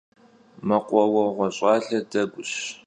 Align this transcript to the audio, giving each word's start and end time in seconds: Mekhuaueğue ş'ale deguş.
Mekhuaueğue 0.67 1.47
ş'ale 1.57 1.99
deguş. 2.11 2.51